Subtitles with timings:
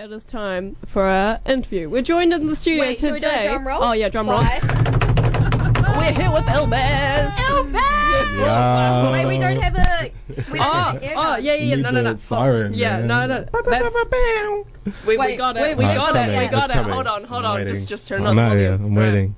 [0.00, 1.90] It is time for our interview.
[1.90, 3.36] We're joined in the studio Wait, should today.
[3.36, 3.82] we do a drum roll?
[3.84, 4.38] Oh yeah, drum roll.
[4.38, 4.60] Why?
[5.98, 7.30] We're here with Elvis.
[7.30, 8.38] Elvis!
[8.38, 9.10] Yeah.
[9.10, 10.12] Wait, we don't have a.
[10.52, 11.44] We ah, don't Oh, an ah, air oh gun.
[11.44, 11.74] yeah, yeah, yeah.
[11.74, 12.12] Need No, no, no.
[12.12, 13.06] the siren, Yeah, man.
[13.08, 13.44] no, no.
[13.64, 13.94] That's,
[15.04, 15.62] we, we Wait, got it.
[15.62, 16.28] wait, we wait, got it's it.
[16.28, 16.74] We coming, got it's it.
[16.74, 16.92] coming.
[16.92, 17.56] Hold on, hold I'm on.
[17.56, 17.74] waiting.
[17.74, 18.76] Just, just turn I'm on the out here.
[18.76, 18.86] volume.
[18.86, 19.34] I'm waiting.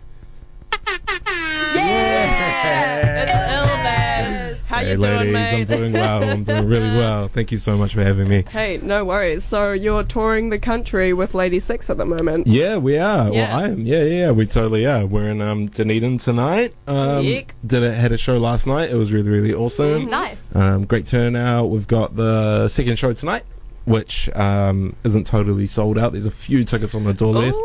[4.81, 5.75] How hey, you doing, ladies, mate?
[5.75, 6.23] I'm doing well.
[6.23, 7.29] I'm doing really well.
[7.29, 8.45] Thank you so much for having me.
[8.49, 9.45] Hey, no worries.
[9.45, 12.47] So you're touring the country with Ladi6 at the moment.
[12.47, 13.31] Yeah, we are.
[13.31, 13.55] Yeah.
[13.55, 13.87] Well, I am.
[13.87, 15.05] Yeah, yeah, we totally are.
[15.05, 16.75] We're in um, Dunedin tonight.
[16.87, 17.55] Um, Sick.
[17.67, 18.89] Did a, had a show last night.
[18.89, 20.09] It was really, really awesome.
[20.09, 20.55] Nice.
[20.57, 21.69] Um, great turnout.
[21.69, 23.45] We've got the second show tonight,
[23.85, 26.13] which um, isn't totally sold out.
[26.13, 27.59] There's a few tickets on the door left.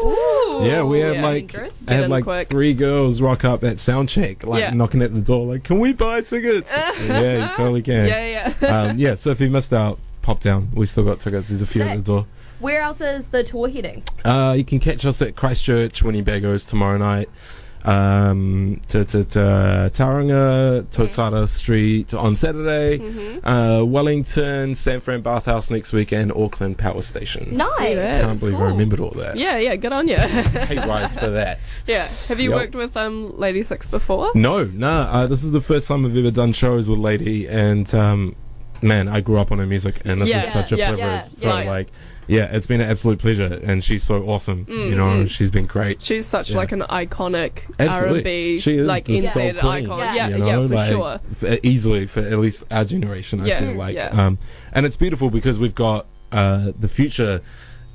[0.55, 0.65] Ooh.
[0.65, 1.23] Yeah, we had yeah.
[1.23, 1.83] like Dangerous.
[1.87, 2.49] I had like quick.
[2.49, 4.71] three girls rock up at soundcheck, like Yeah.
[4.71, 8.07] knocking at the door, like, "Can we buy tickets?" yeah, you totally can.
[8.07, 8.67] Yeah, yeah.
[8.75, 9.15] um, yeah.
[9.15, 10.69] So if you missed out, pop down.
[10.73, 11.49] We've still got tickets.
[11.49, 12.25] There's a few at the door.
[12.59, 14.03] Where else is the tour heading?
[14.23, 17.29] Uh, you can catch us at Christchurch, Winnebagos tomorrow night.
[17.87, 19.39] Um, to, to, to
[19.93, 22.99] Tauranga, Totara Street on Saturday.
[22.99, 23.47] Mm-hmm.
[23.47, 27.55] Uh, Wellington, San Fran Bathhouse next week, and Auckland Power Station.
[27.55, 27.71] Nice.
[27.77, 28.21] Sweet as.
[28.25, 29.37] Can't believe I remembered all that.
[29.37, 29.75] yeah, yeah.
[29.75, 30.17] Good on you.
[30.17, 31.83] Hate rise for that.
[31.87, 32.07] yeah.
[32.27, 32.59] Have you Yep.
[32.59, 34.31] worked with um Ladi6 before?
[34.35, 35.03] No, nah.
[35.11, 38.35] Uh, this is the first time I've ever done shows with Lady, and um,
[38.85, 41.07] man, I grew up on her music, and this Yeah, is such a yeah, privilege.
[41.07, 41.69] yeah, so yeah.
[41.69, 41.87] like,
[42.27, 44.65] yeah, it's been an absolute pleasure, and she's so awesome.
[44.67, 45.29] you know, mm.
[45.29, 46.03] she's been great.
[46.03, 46.57] She's such Yeah.
[46.57, 48.19] like an iconic Absolutely.
[48.19, 49.99] R&B, she is like the NZ soul queen, icon.
[49.99, 50.13] Yeah.
[50.15, 51.19] Yeah, you yeah, for like, sure.
[51.41, 53.41] f- easily for at least our generation.
[53.41, 54.07] I Yeah, feel like, yeah.
[54.25, 54.37] um,
[54.71, 57.41] and it's beautiful because we've got uh, the future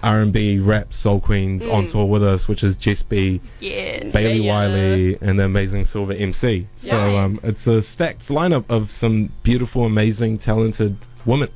[0.03, 1.93] R and B rap soul queens on Mm.
[1.93, 4.13] tour with us, which is Jess B, Yes.
[4.13, 4.51] Bailey yeah.
[4.53, 6.67] Wiley, and the amazing Silver MC.
[6.77, 11.49] So um, it's a stacked lineup of some beautiful, amazing, talented women.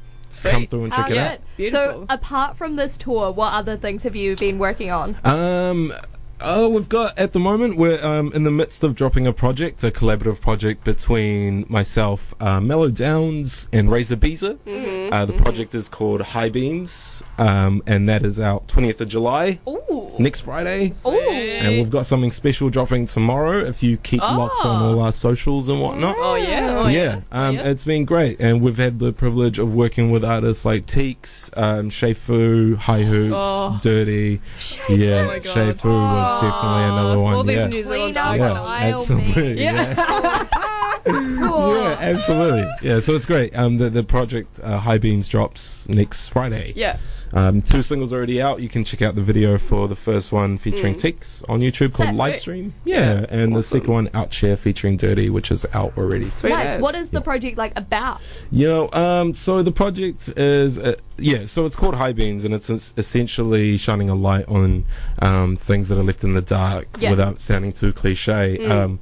[0.43, 1.39] Come through and How check it out.
[1.57, 1.79] Beautiful.
[1.81, 5.17] So, apart from this tour, what other things have you been working on?
[5.23, 5.93] Um,
[6.41, 9.83] oh, we've got at the moment we're um, in the midst of dropping a project,
[9.85, 14.57] a collaborative project between myself, uh, Melodownz, and Raiza Biza.
[14.67, 15.13] Mm-hmm.
[15.13, 19.61] Uh, the project is called High Beams, um, and that is out 20th of July
[19.69, 20.04] Ooh.
[20.19, 20.93] Next Friday.
[21.07, 21.11] Ooh.
[21.11, 23.59] And we've got something special dropping tomorrow.
[23.65, 24.87] If you keep locked on Oh.
[24.97, 26.17] all our socials and whatnot.
[26.19, 26.75] Oh yeah.
[26.79, 27.69] Oh, yeah, um, yeah.
[27.69, 31.91] it's been great, and we've had the privilege of working with artists like Teeks, um,
[31.91, 33.79] Che Fu, High Hoops, Oh.
[33.83, 34.41] Dirty.
[34.89, 35.57] Yeah, Oh my God.
[35.85, 37.35] Was definitely another one.
[37.35, 37.67] All these yeah.
[37.67, 39.63] New Zealand Clean up yeah, absolutely.
[39.63, 40.47] Yeah.
[41.05, 41.77] Cool.
[41.77, 42.67] yeah, absolutely.
[42.81, 43.55] Yeah, so it's great.
[43.57, 46.73] Um, the the project uh, High Beams drops next Friday.
[46.75, 46.97] Yeah.
[47.35, 48.61] Um, two singles already out.
[48.63, 51.01] You can check out the video for the first one featuring Mm.
[51.01, 52.17] Teeks on YouTube called Sick.
[52.19, 52.71] Livestream.
[52.85, 56.27] Yeah, Yeah, and the second one Outshare featuring Dirty, which is out already.
[56.27, 56.81] Sweet Nice.
[56.81, 58.21] What is the project like about?
[58.53, 62.55] You know, um, so the project is, uh, yeah, so it's called High Beams, and
[62.55, 64.85] it's es- essentially shining a light on
[65.21, 67.11] um, things that are left in the dark Yeah.
[67.11, 68.59] without sounding too cliche.
[68.61, 68.71] Mm.
[68.71, 68.99] Um,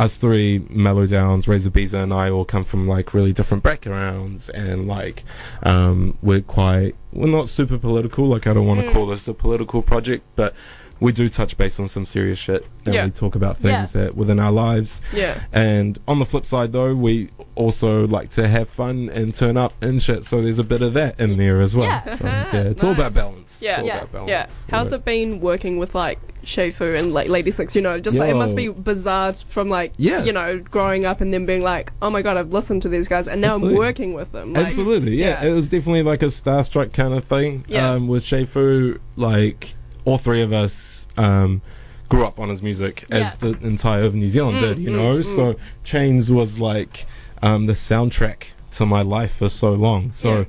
[0.00, 4.48] us three, Mellow Downs, Raiza Biza, and I all come from like really different backgrounds,
[4.50, 5.22] and like
[5.62, 8.26] um, we're quite, we're not super political.
[8.26, 8.92] Like I don't want to Mm.
[8.92, 10.54] call this a political project, but
[10.98, 13.04] we do touch base on some serious shit, and Yeah.
[13.06, 13.78] we talk about Yeah.
[13.80, 15.00] things that within our lives.
[15.12, 15.40] Yeah.
[15.52, 19.72] And on the flip side, though, we also like to have fun and turn up
[19.82, 20.24] and shit.
[20.24, 21.86] So there's a bit of that in there as well.
[21.86, 22.16] Yeah.
[22.16, 23.58] So, yeah it's all about balance.
[23.60, 23.72] Yeah.
[23.72, 23.96] It's all Yeah.
[23.98, 24.30] about balance.
[24.30, 24.46] Yeah.
[24.70, 27.74] How's it been working with like Che Fu and like Ladi6?
[27.74, 30.24] You know, just like it must be bizarre from like Yeah.
[30.24, 33.08] you know growing up and then being like, oh my god, I've listened to these
[33.08, 33.74] guys and now Absolutely.
[33.74, 34.52] I'm working with them.
[34.52, 35.42] Like, Absolutely, yeah.
[35.42, 35.50] yeah.
[35.50, 37.64] It was definitely like a starstruck kind of thing.
[37.68, 37.92] Yeah.
[37.92, 41.62] Um, with Che Fu, like all three of us um,
[42.08, 43.18] grew up on his music Yeah.
[43.18, 45.16] as the entire of New Zealand Mm, did, you mm, know.
[45.16, 45.36] mm.
[45.36, 47.06] So Chains was like
[47.42, 50.12] um, the soundtrack to my life for so long.
[50.12, 50.46] So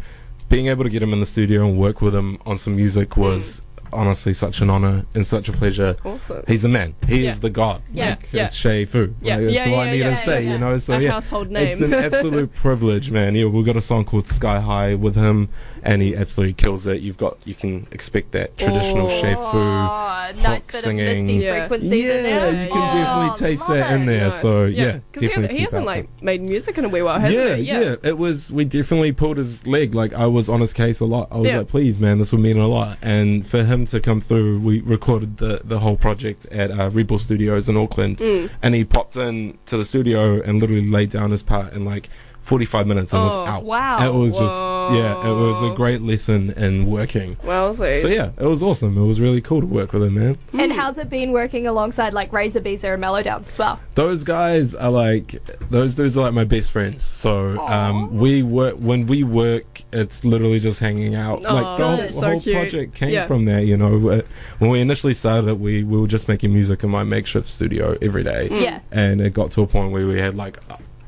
[0.49, 3.15] being able to get him in the studio and work with him on some music
[3.17, 3.61] was
[3.93, 5.95] honestly such an honor and such a pleasure.
[6.05, 6.43] Awesome.
[6.47, 6.95] He's the man.
[7.07, 7.31] He Yeah.
[7.31, 7.81] is the god.
[7.93, 8.45] Yeah, Like, yeah.
[8.45, 9.13] It's Che Fu.
[9.21, 10.51] Yeah, Like, that's yeah, all I yeah, need yeah, to say, yeah.
[10.53, 10.77] you know.
[10.77, 11.93] So A yeah, household it's name.
[11.93, 13.35] an absolute privilege, man.
[13.35, 15.49] Yeah, we've got a song called Sky High with him,
[15.83, 17.01] and he absolutely kills it.
[17.01, 19.21] You've got, you can expect that traditional Oh.
[19.21, 19.39] Che Fu.
[19.41, 21.07] Oh, nice Hawk bit singing.
[21.07, 21.67] of misty Yeah.
[21.67, 22.51] frequencies Yeah, in there.
[22.63, 22.95] you can Oh,
[23.27, 24.05] definitely taste love that in it.
[24.05, 24.23] there.
[24.29, 24.41] Nice.
[24.41, 26.85] So yeah, because he definitely hasn't, he keep hasn't up like with- made music in
[26.85, 27.63] a wee while, hasn't yeah, he?
[27.63, 29.93] yeah, It was we definitely pulled his leg.
[29.93, 31.27] Like I was on his case a lot.
[31.31, 31.57] I was Yeah.
[31.59, 32.97] like, please, man, this would mean a lot.
[33.01, 37.19] And for him to come through, we recorded the the whole project at uh, Rebel
[37.19, 38.17] Studios in Auckland.
[38.17, 38.49] Mm.
[38.61, 42.09] And he popped in to the studio and literally laid down his part and like
[42.43, 43.63] 45 minutes and Oh, was out.
[43.63, 44.05] wow.
[44.07, 47.37] It was just yeah, it was a great lesson in working.
[47.43, 47.73] Well.
[47.73, 48.97] So yeah, it was awesome.
[48.97, 50.37] It was really cool to work with him, man.
[50.53, 53.79] And how's it been working alongside like Raiza Biza and Melodownz as well?
[53.95, 57.03] Those guys are like those dudes are like my best friends.
[57.03, 61.45] So um, we work when we work, it's literally just hanging out.
[61.45, 63.25] Aw, like the whole, so whole project came Yeah.
[63.25, 63.61] from there.
[63.61, 64.21] You know, Uh,
[64.59, 67.97] when we initially started it, we we were just making music in my makeshift studio
[68.01, 68.49] every day.
[68.51, 68.61] Mm.
[68.61, 68.79] Yeah.
[68.91, 70.57] and it got to a point where we had like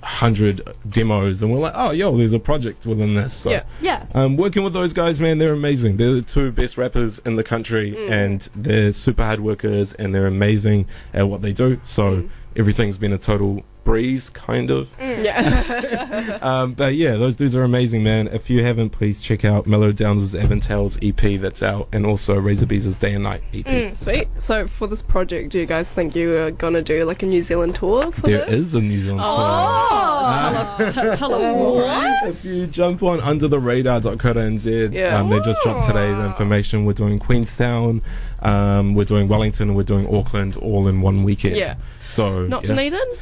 [0.05, 3.33] hundred demos, and we're like, oh, yo, there's a project within this.
[3.33, 3.49] So.
[3.49, 3.63] Yeah.
[3.81, 4.05] Yeah.
[4.13, 5.97] Um, working with those guys, man, they're amazing.
[5.97, 8.09] They're the two best rappers in the country, Mm.
[8.11, 11.79] and they're super hard workers, and they're amazing at what they do.
[11.83, 12.29] So Mm.
[12.55, 14.89] everything's been a total breeze, kind of.
[14.99, 16.39] yeah.
[16.41, 18.27] Um, but yeah, those dudes are amazing, man.
[18.27, 22.65] If you haven't, please check out Melodownz' Evan Tales EP that's out, and also Razor
[22.65, 23.65] Bees' Day and Night EP.
[23.65, 24.27] Mm, Sweet.
[24.37, 27.41] So for this project, do you guys think you are gonna do like a New
[27.41, 28.55] Zealand tour for There this?
[28.55, 29.29] is a New Zealand tour.
[29.29, 30.53] Oh, song.
[30.53, 31.55] tell us, t- tell us
[32.23, 32.29] more.
[32.29, 35.19] If you jump on undertheradar.co.nz, Yeah.
[35.19, 36.85] um, they just dropped today the information.
[36.85, 38.01] We're doing Queenstown,
[38.41, 41.55] um, we're doing Wellington, and we're doing Auckland all in one weekend.
[41.55, 41.75] Yeah.
[42.05, 42.69] So Not yeah.
[42.75, 43.15] Dunedin?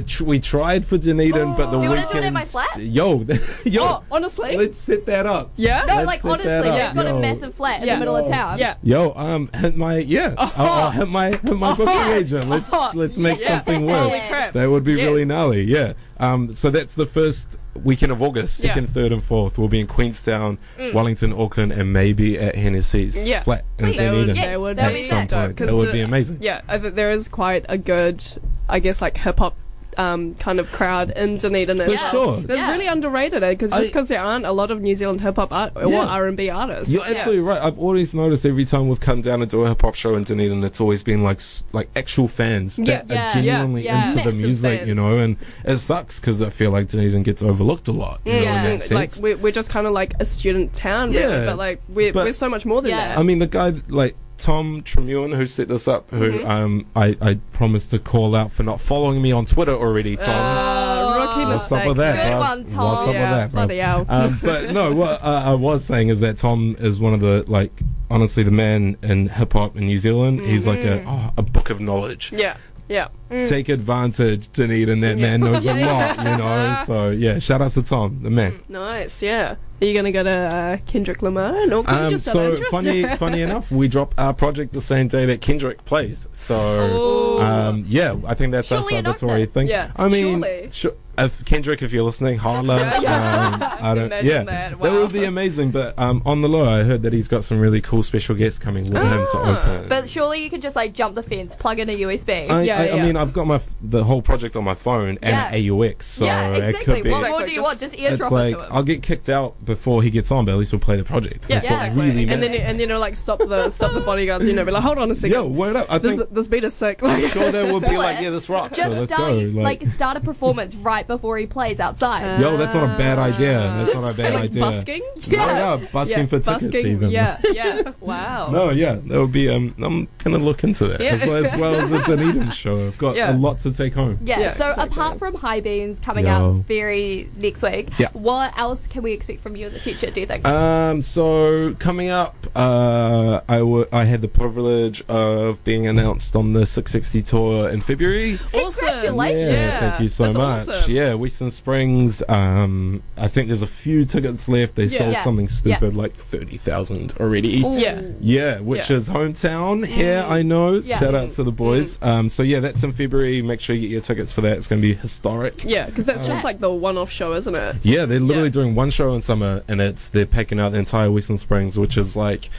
[0.00, 2.12] Which we tried for Dunedin, but the Do you wanna weekend.
[2.12, 2.76] do it at my flat?
[2.80, 3.24] Yo,
[3.64, 4.56] yo, Oh, honestly?
[4.56, 5.50] let's set that up.
[5.56, 5.84] Yeah?
[5.86, 6.62] No, Let's like set honestly, that
[6.94, 7.16] they've got Yo.
[7.16, 7.94] a massive flat in Yeah.
[7.94, 8.58] the middle of town.
[8.58, 8.74] Yeah.
[8.82, 12.48] Yo, um, hit my yeah, I'll, I'll hit my hit my booking Oh, agent.
[12.48, 13.56] Let's oh, let's make yeah.
[13.58, 14.04] something work.
[14.08, 14.52] Holy crap.
[14.54, 15.04] That would be Yes.
[15.04, 15.92] really gnarly, yeah.
[16.18, 18.70] Um, so that's the first weekend of August, Yeah.
[18.74, 19.56] second, third, and fourth.
[19.56, 20.58] We'll be in Queenstown,
[20.92, 23.26] Wellington, Auckland, and maybe at Hennessy's Mm.
[23.26, 23.42] Yeah.
[23.42, 23.96] flat in Sweet.
[23.98, 24.36] That would, Dunedin.
[24.36, 25.28] Yes, that would that'd be be At some sick.
[25.28, 26.38] dope, point, 'cause that would the- be amazing.
[26.40, 28.22] Yeah, I think there is quite a good,
[28.68, 29.54] I guess, like hip hop
[29.98, 31.76] um, kind of crowd in Dunedin.
[31.78, 32.10] For as well.
[32.10, 32.40] sure.
[32.42, 32.70] That's Yeah.
[32.72, 35.72] really underrated because just because there aren't a lot of New Zealand hip hop art
[35.76, 36.92] or R and B artists.
[36.92, 37.16] You're Yeah.
[37.16, 37.60] absolutely right.
[37.62, 40.24] I've always noticed every time we've come down and do a hip hop show in
[40.24, 41.40] Dunedin, it's always been like
[41.72, 44.02] like actual fans that Yeah, are yeah, genuinely yeah, yeah.
[44.10, 45.18] into the Massive music, you know.
[45.18, 48.64] And it sucks because I feel like Dunedin gets overlooked a lot, you know, Yeah.
[48.64, 51.46] in that Mm, like we're, we're just kind of like a student town, really, Yeah.
[51.46, 53.08] but like we're, But- we're so much more than Yeah.
[53.08, 53.18] that.
[53.18, 56.50] I mean, the guy like Tom Tremuan who set this up, who Mm-hmm.
[56.50, 60.28] um I I promised to call out for not following me on Twitter already, Tom.
[60.30, 62.40] Uh, rookie What's up with that, Good bro?
[62.40, 62.84] one, Tom.
[62.84, 64.06] What's up Yeah, with that, bloody hell.
[64.08, 67.44] Um, but no, what uh, I was saying is that Tom is one of the
[67.46, 67.72] like
[68.10, 70.40] honestly the man in hip hop in New Zealand.
[70.40, 72.32] He's like a oh, a book of knowledge.
[72.34, 72.56] Yeah,
[72.88, 73.08] yeah.
[73.30, 75.00] Take advantage, Dunedin.
[75.00, 76.82] That man knows a lot, you know.
[76.86, 78.60] So yeah, shout out to Tom, the man.
[78.68, 79.56] Nice, yeah.
[79.82, 82.04] Are you gonna go to uh, Kendrick Lamar in Auckland?
[82.04, 85.84] Um, just so funny, funny enough, we drop our project the same day that Kendrick
[85.86, 86.28] plays.
[86.34, 89.68] So um, yeah, I think that's Surely our celebratory thing.
[89.68, 90.86] Yeah, I mean, sh-
[91.18, 92.76] if Kendrick, if you're listening, holla.
[92.78, 93.46] Yeah, yeah.
[93.54, 94.04] Um, I I don't.
[94.06, 94.78] imagine Yeah, that.
[94.80, 95.70] that would be amazing.
[95.70, 98.58] But um, on the low, I heard that he's got some really cool special guests
[98.58, 99.60] coming with him to Ah.
[99.76, 99.88] open.
[99.88, 102.50] But surely you could just like jump the fence, plug in a USB.
[102.50, 102.94] I, Yeah, I, yeah.
[102.94, 105.70] I mean, I've got my f- the whole project on my phone and Yeah.
[105.72, 106.94] AUX, so yeah, it exactly.
[106.94, 107.10] could be.
[107.10, 107.80] What more do you just- want?
[107.80, 108.72] Just it's eardrop like it to him.
[108.72, 111.44] I'll get kicked out before he gets on, but at least we'll play the project.
[111.48, 112.06] Yeah, That's what exactly.
[112.10, 114.46] really and then and then you know like stop the stop the bodyguards.
[114.46, 115.32] You know, be like, hold on a second.
[115.32, 115.86] Yo, word up!
[115.90, 117.00] I this think this beat is sick.
[117.10, 118.76] Like, sure there will be like, yeah, this rocks.
[118.76, 119.60] just so let's start go.
[119.60, 122.40] like, start a performance right before he plays outside.
[122.40, 123.58] Yo, that's not a bad idea.
[123.58, 124.60] That's not a bad like idea.
[124.62, 125.02] busking.
[125.26, 125.46] Yeah.
[125.46, 127.10] Word up, busking yeah, for tickets even.
[127.10, 127.92] Yeah, yeah.
[128.00, 128.50] Wow.
[128.50, 129.48] No, yeah, that would be.
[129.48, 131.12] Um, I'm gonna look into that Yeah.
[131.12, 132.86] as, well, as well as the Dunedin show.
[132.88, 133.32] I've got Yeah.
[133.32, 134.18] a lot to take home.
[134.24, 134.84] Yeah, Yeah, so exactly.
[134.96, 136.32] apart from High Beams coming Yo.
[136.32, 138.08] out very next week, Yeah.
[138.12, 140.46] what else can we expect from you in the future, do you think?
[140.46, 147.26] Um, so coming up, uh, I had the privilege of being announced on the Six60
[147.26, 148.38] tour in February.
[148.54, 148.86] Awesome.
[148.86, 149.48] Congratulations.
[149.52, 150.68] Yeah, thank you so That's much.
[150.68, 150.90] awesome.
[150.90, 152.22] Yeah, Western Springs.
[152.28, 154.74] Um, I think there's a few tickets left.
[154.76, 154.98] They Yeah.
[154.98, 155.24] sold Yeah.
[155.24, 157.62] something stupid like thirty thousand already.
[157.62, 157.76] Ooh.
[157.78, 158.02] Yeah.
[158.20, 160.24] Yeah, which is hometown here.
[160.28, 160.80] I know.
[160.80, 161.98] Shout out to the boys.
[162.02, 163.42] Um, so yeah, that's in February.
[163.42, 164.56] Make sure you get your tickets for that.
[164.56, 165.64] It's going to be historic.
[165.64, 167.76] Yeah, because that's just like the one-off show, isn't it?
[167.82, 171.10] Yeah, they're literally doing one show in summer, and it's they're packing out the entire
[171.10, 172.50] Western Springs, which is like.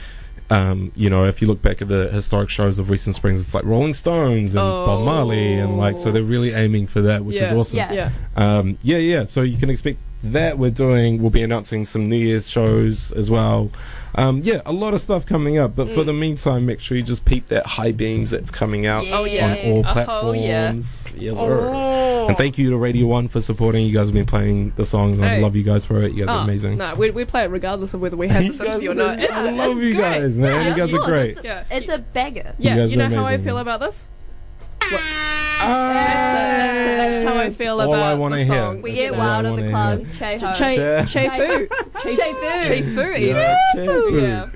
[0.50, 3.54] Um, you know, if you look back at the historic shows of Western Springs, it's
[3.54, 7.38] like Rolling Stones and Bob Marley, and like so they're really aiming for that, which
[7.38, 7.78] is awesome.
[7.78, 7.92] Yeah.
[7.92, 8.10] Yeah.
[8.36, 9.24] Um, yeah, yeah.
[9.24, 11.20] So you can expect that we're doing.
[11.20, 13.70] We'll be announcing some New Year's shows as well.
[14.14, 15.74] Um, yeah, a lot of stuff coming up.
[15.74, 15.94] But Mm.
[15.94, 19.18] for the meantime, make sure you just peep that High Beams that's coming out Yeah.
[19.18, 19.50] Oh yeah.
[19.52, 20.24] on all platforms.
[20.24, 20.72] Oh, yeah.
[21.16, 21.70] Yes, sir.
[21.72, 22.28] Oh.
[22.28, 23.86] And thank you to Radio One for supporting.
[23.86, 26.12] You guys have been playing the songs, and I love you guys for it.
[26.12, 26.76] You guys Oh, are amazing.
[26.78, 29.18] No, we, we play it regardless of whether we have You this interview or not.
[29.18, 30.68] I love you guys, man.
[30.70, 31.30] You guys are great.
[31.38, 31.64] It's, Yeah.
[31.70, 32.54] it's a banger.
[32.58, 34.08] Yeah, guys you know how I feel about this?
[34.82, 35.92] Ah, Ah.
[36.96, 38.46] that's how I feel all about I the wanna hear.
[38.46, 38.82] songs.
[38.82, 39.18] We You get know.
[39.18, 40.06] wild at the wanna club.
[40.06, 40.38] hear.
[40.38, 40.52] Che ho.
[40.54, 41.68] Che Che- Che Fu.
[42.00, 42.68] Che fu.
[42.68, 43.00] Che Fu.
[43.20, 44.16] Yeah, Che-fu.
[44.18, 44.46] Yeah.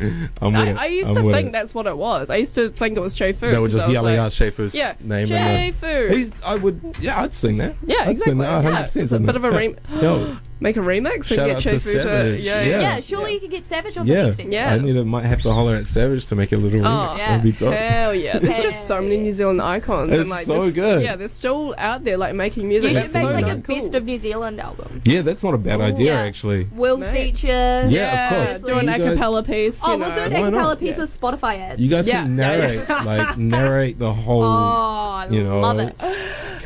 [0.43, 0.77] I'm with I, it.
[0.79, 1.53] I used I'm to with think it.
[1.53, 2.31] that's what it was.
[2.31, 3.51] I used to think it was Che Fu.
[3.51, 5.27] They were 'cause just I was yelling like, out Schaefer's Yeah, name.
[5.29, 5.35] Che
[5.69, 5.87] in Fu.
[6.09, 7.75] the, he's, I would, yeah, I'd sing that.
[7.87, 8.47] Yeah, I'd sing exactly.
[8.47, 8.65] that.
[8.65, 9.37] Yeah, 100% it's a sing bit that.
[9.37, 12.03] of a rem- Yo, make a remix Shout and out get to Che Fu to
[12.03, 12.45] Savage.
[12.45, 12.81] yeah, Yeah.
[12.81, 14.23] Yeah, surely you could get Savage on the Yeah.
[14.25, 14.53] next thing.
[14.53, 14.73] Yeah.
[14.75, 17.13] I need to might have to holler at Savage to make a little oh, remix.
[17.15, 17.75] Oh, That'd be dope.
[17.75, 18.39] Hell yeah!
[18.47, 20.13] There's just so many New Zealand icons.
[20.13, 21.03] It's and like, so this- good.
[21.03, 22.93] Yeah, they're still out there like making music.
[22.93, 23.63] You should make so like a Absolutely.
[23.75, 23.83] cool.
[23.85, 25.03] best of New Zealand album.
[25.05, 26.21] Yeah, that's not a bad idea Yeah.
[26.21, 26.65] actually.
[26.73, 27.13] Will Mate.
[27.37, 27.49] feature.
[27.49, 28.71] Yeah, Yeah, of course.
[28.71, 29.81] do an You a cappella piece.
[29.85, 31.81] Oh, you we'll do an Why a cappella piece of Spotify ads.
[31.81, 32.59] You guys can yeah, yeah.
[32.87, 35.95] narrate, like narrate the whole Oh, I love it.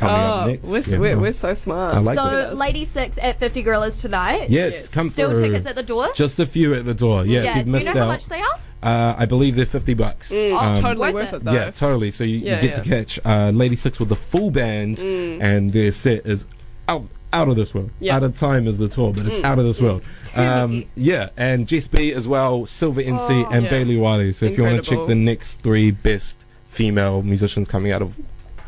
[0.01, 0.63] Coming up Oh, next.
[0.67, 1.95] we're, you we're, we're so smart.
[1.95, 2.53] I like so, that.
[2.55, 4.49] Ladi6 at 50 Gorillas tonight.
[4.49, 4.87] yes, Yes.
[4.87, 5.41] come Still through.
[5.49, 6.09] tickets at the door?
[6.15, 7.25] Just a few at the door.
[7.25, 7.55] Yeah, if yeah.
[7.57, 8.59] you've Do you missed know how much they are?
[8.83, 10.31] uh, I believe they're fifty bucks.
[10.31, 11.35] Mm, Um, totally worth worth it.
[11.37, 11.51] it though.
[11.53, 12.09] Yeah, totally.
[12.11, 15.41] So you, Yeah, you get to catch uh, Ladi6 with the full band, Mm.
[15.41, 16.45] and their set is
[16.89, 17.03] out
[17.33, 17.91] out of this world.
[18.01, 18.17] Yeah.
[18.17, 19.45] Out of time is the tour, but it's Mm.
[19.45, 20.01] out of this world.
[20.25, 23.49] Too Um, yeah, and Jess B as well, Silver NC, Oh.
[23.51, 23.69] and Yeah.
[23.69, 24.33] Bailey Wiley.
[24.33, 26.35] So if you want to check the next three best
[26.67, 28.11] female musicians coming out of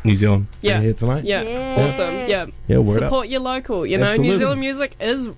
[0.04, 0.80] New Zealand, Yeah.
[0.80, 1.24] here tonight.
[1.24, 1.94] Yeah, Yes.
[1.94, 2.14] awesome.
[2.28, 3.06] Yeah, Yeah, word up.
[3.08, 3.86] support your local.
[3.86, 4.28] You know, Absolutely.
[4.32, 5.30] New Zealand music is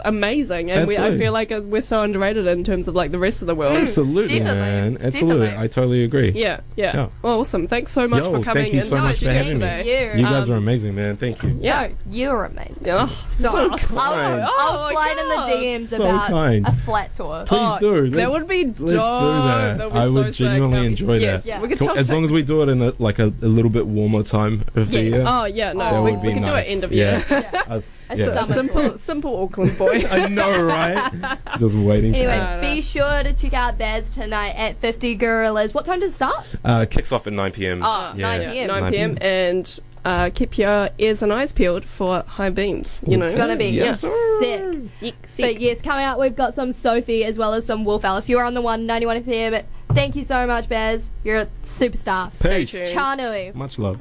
[0.00, 1.24] amazing, and we, I Absolutely.
[1.24, 3.76] feel like uh, we're so underrated in terms of like the rest of the world.
[3.76, 4.60] Absolutely, Definitely.
[4.60, 4.98] man.
[5.00, 5.64] Absolutely, Definitely.
[5.64, 6.30] I totally agree.
[6.32, 7.08] Yeah, yeah, Yeah.
[7.22, 7.66] Well, awesome.
[7.66, 9.58] Thanks so much Yo, for coming thank you and so much talking for here having
[9.58, 9.66] me.
[9.66, 10.12] today.
[10.14, 10.18] You.
[10.20, 11.16] You guys Um, are amazing, man.
[11.16, 11.58] Thank you.
[11.60, 11.88] Yeah.
[11.88, 12.82] No, you're amazing.
[12.84, 13.06] Yeah.
[13.08, 13.50] Stop.
[13.52, 14.46] So I'll, kind.
[14.48, 15.50] Oh I'll my slide in the God.
[15.50, 16.66] DMs So about kind.
[16.66, 17.44] a flat tour.
[17.46, 18.10] Please Oh, do.
[18.10, 18.78] that Let's- would be dope.
[18.80, 19.78] Let's do that.
[19.78, 20.34] That'd be I so would sick.
[20.34, 21.48] genuinely That'd be- enjoy yes, that.
[21.48, 21.88] Yeah, we could Cool.
[21.88, 24.22] talk As long as we do it in a, like a, a little bit warmer
[24.22, 25.12] time of the Yes.
[25.14, 25.24] year.
[25.26, 26.66] Oh yeah, no, That we, would we be can do nice.
[26.66, 27.22] it end of Yeah.
[27.30, 27.50] year.
[27.68, 28.42] Us- A yeah.
[28.42, 30.06] summer simple, simple Auckland boy.
[30.10, 31.38] I know, right?
[31.58, 32.14] Just waiting.
[32.14, 32.74] Anyway, No, no.
[32.74, 35.74] be sure to check out Baz tonight at 50 Gorillas.
[35.74, 36.54] What time does it start?
[36.64, 37.82] Uh, kicks off at 9 p.m.
[37.82, 38.36] Oh, yeah.
[38.38, 38.66] 9 p.m.
[38.68, 39.18] 9 p.m.
[39.20, 43.02] and uh, keep your ears and eyes peeled for high beams.
[43.06, 44.38] You know, It's gonna be Yes, sir.
[44.40, 45.14] sick.
[45.26, 48.28] sick, But yes, coming out, we've got some Sophie as well as some Wolf Alice.
[48.28, 49.64] You are on the one, 91 FM.
[49.94, 51.10] Thank you so much, Baz.
[51.22, 52.26] You're a superstar.
[52.42, 52.70] Peace.
[52.72, 52.88] tuned.
[52.88, 53.54] Chanui.
[53.54, 53.98] Much love.